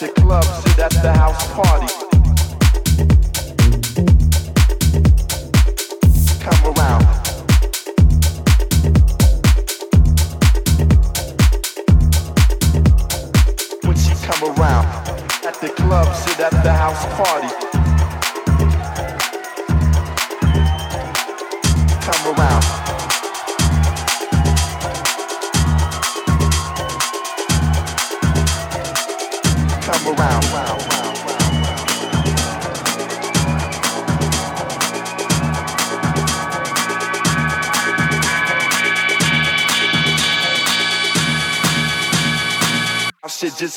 [0.00, 2.07] just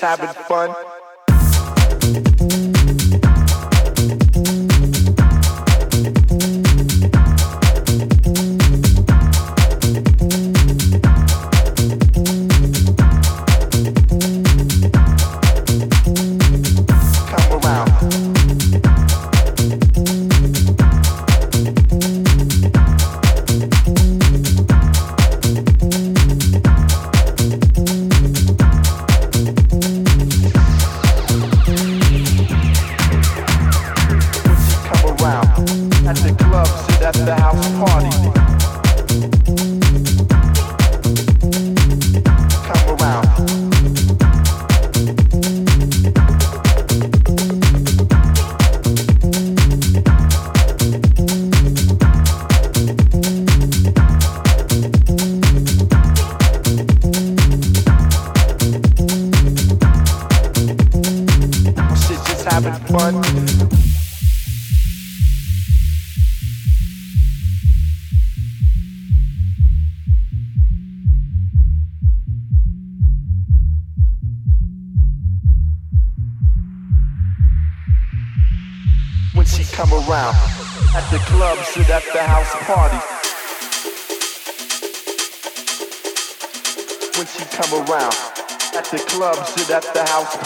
[0.02, 0.76] having fun.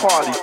[0.08, 0.35] party.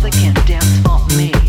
[0.00, 1.39] other can't dance for me.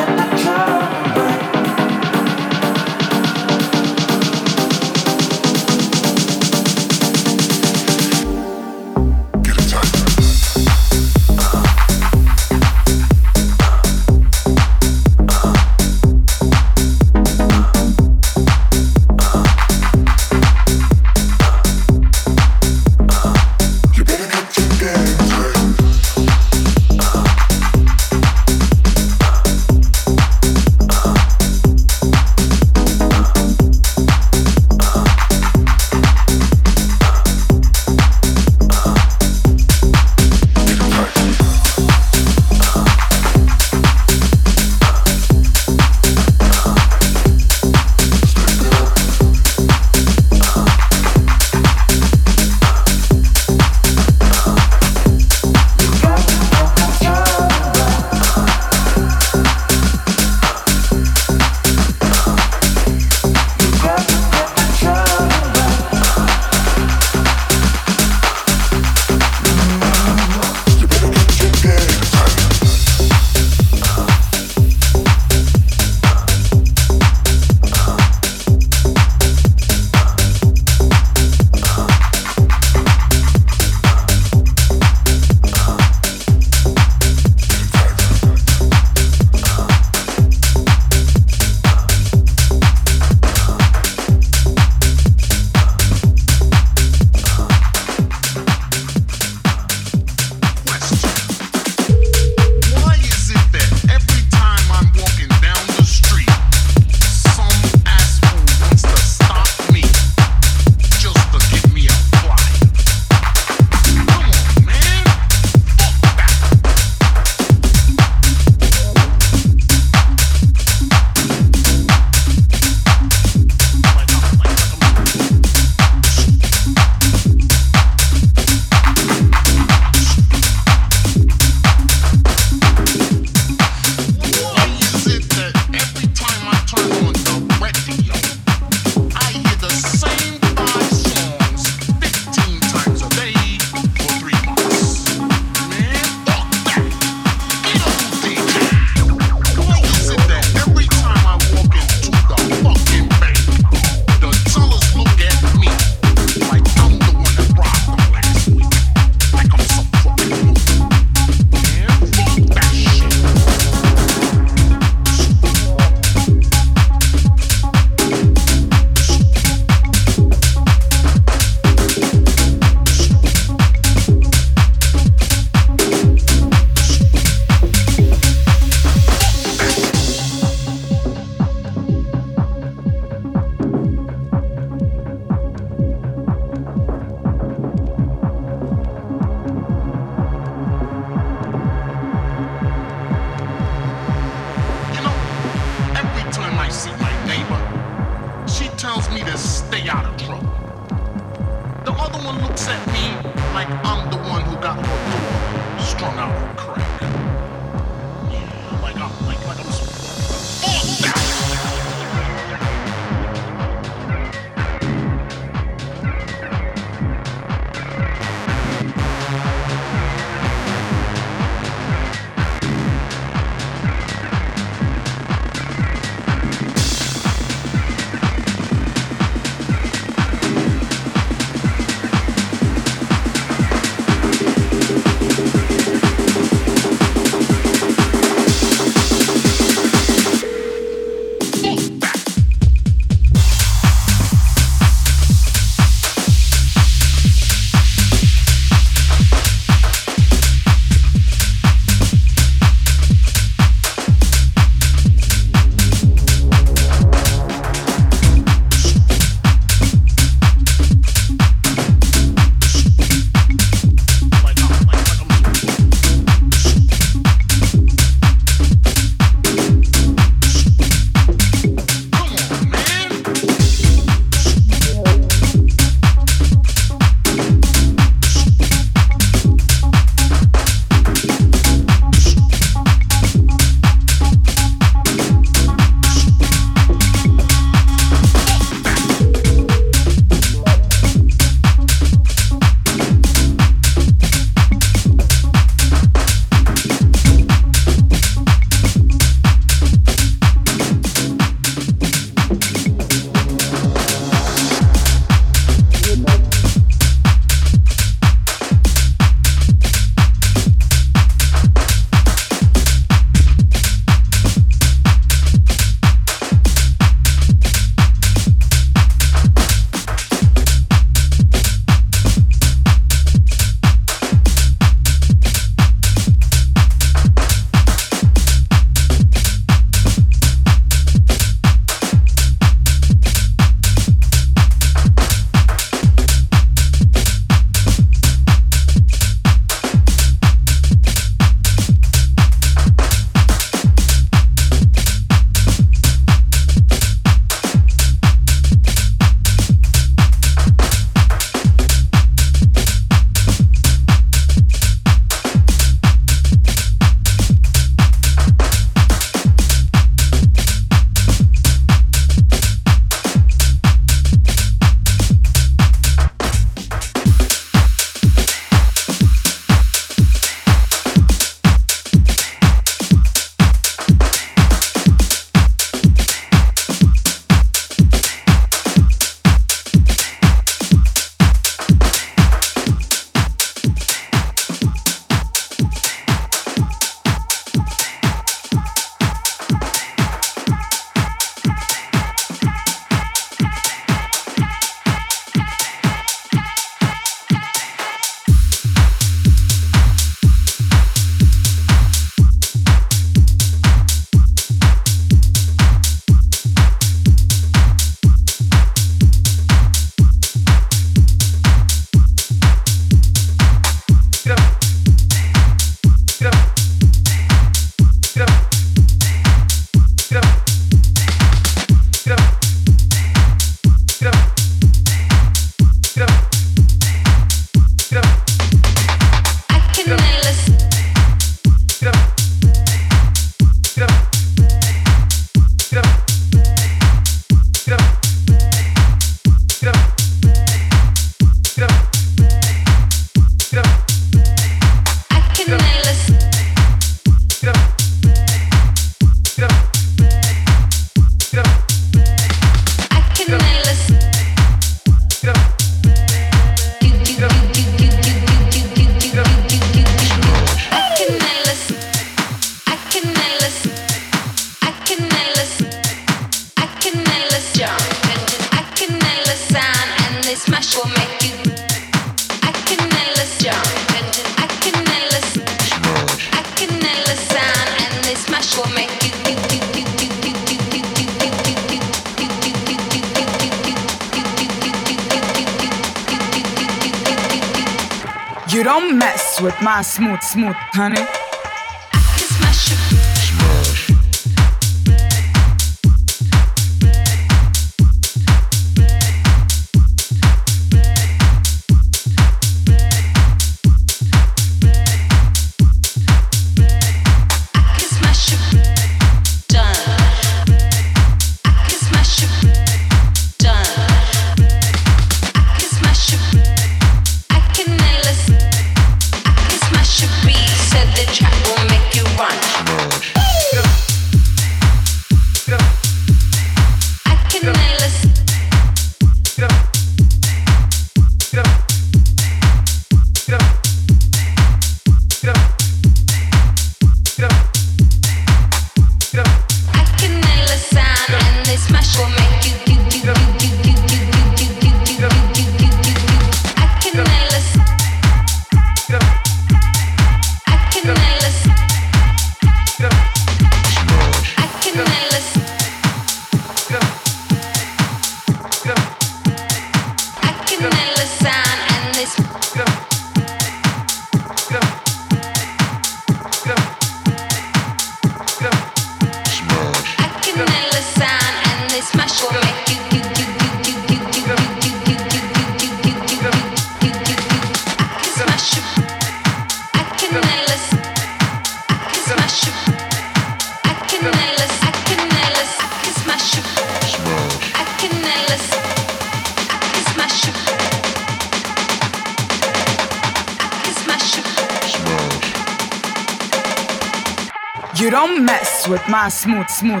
[599.82, 600.00] My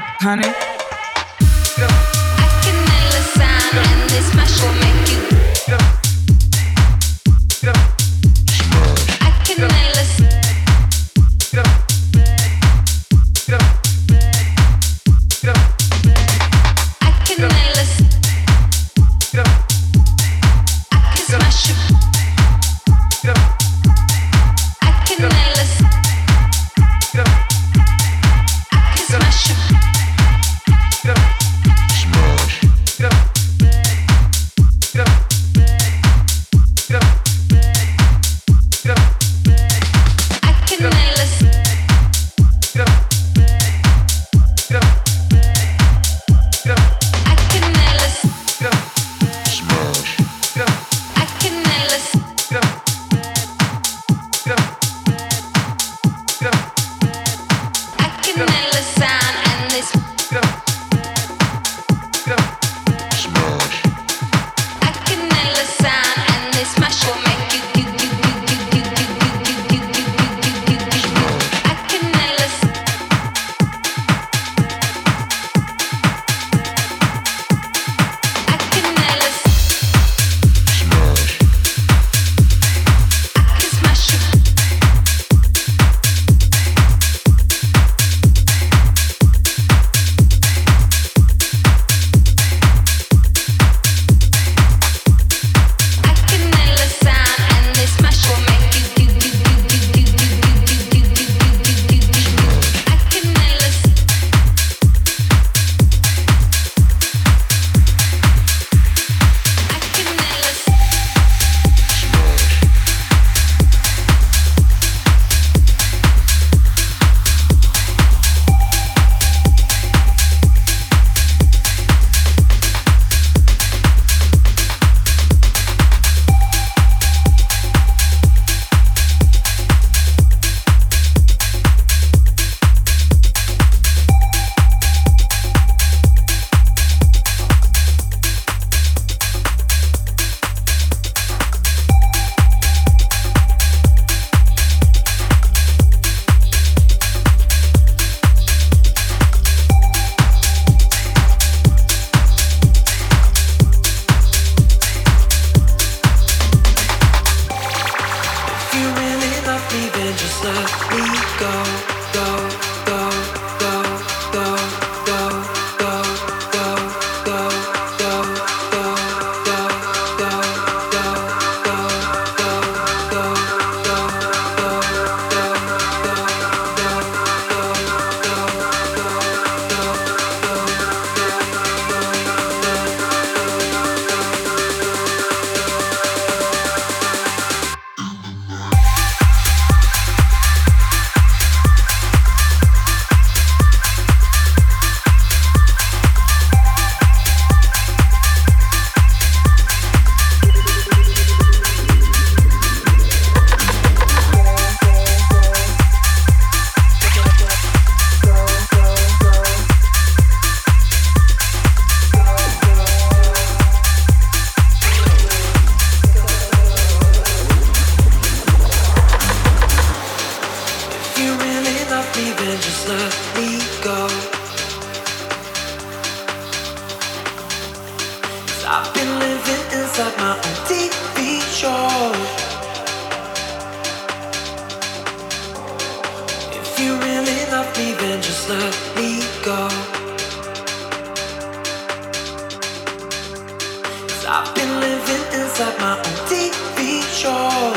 [244.28, 247.72] I've been living inside my own TV show.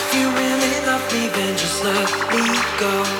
[0.00, 2.44] If you really love me, then just let me
[2.80, 3.19] go, go.